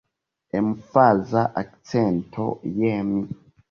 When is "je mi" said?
2.83-3.25